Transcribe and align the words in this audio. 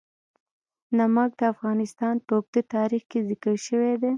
نمک 0.97 1.31
د 1.39 1.41
افغانستان 1.53 2.15
په 2.25 2.31
اوږده 2.37 2.61
تاریخ 2.75 3.03
کې 3.11 3.19
ذکر 3.29 3.53
شوی 3.65 3.93
دی. 4.01 4.09